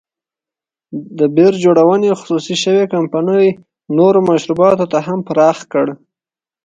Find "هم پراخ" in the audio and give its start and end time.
5.07-5.57